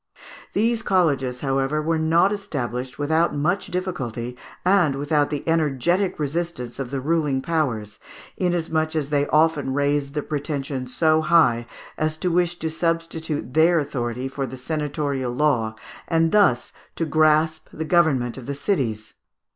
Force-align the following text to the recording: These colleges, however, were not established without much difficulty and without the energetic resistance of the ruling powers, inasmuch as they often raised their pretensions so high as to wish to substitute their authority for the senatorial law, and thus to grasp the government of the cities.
These 0.53 0.81
colleges, 0.81 1.41
however, 1.41 1.79
were 1.79 1.99
not 1.99 2.31
established 2.33 2.97
without 2.97 3.35
much 3.35 3.67
difficulty 3.67 4.35
and 4.65 4.95
without 4.95 5.29
the 5.29 5.47
energetic 5.47 6.17
resistance 6.17 6.79
of 6.79 6.89
the 6.89 6.99
ruling 6.99 7.39
powers, 7.39 7.99
inasmuch 8.35 8.95
as 8.95 9.11
they 9.11 9.27
often 9.27 9.75
raised 9.75 10.15
their 10.15 10.23
pretensions 10.23 10.91
so 10.95 11.21
high 11.21 11.67
as 11.99 12.17
to 12.17 12.31
wish 12.31 12.57
to 12.57 12.69
substitute 12.71 13.53
their 13.53 13.77
authority 13.77 14.27
for 14.27 14.47
the 14.47 14.57
senatorial 14.57 15.31
law, 15.33 15.75
and 16.07 16.31
thus 16.31 16.73
to 16.95 17.05
grasp 17.05 17.67
the 17.71 17.85
government 17.85 18.37
of 18.39 18.47
the 18.47 18.55
cities. 18.55 19.13